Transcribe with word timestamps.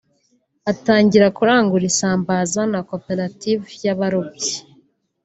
atangira 0.71 1.27
kurangura 1.37 1.83
isambaza 1.91 2.61
na 2.71 2.79
Cooperative 2.87 3.63
y’abarobyi 3.83 4.53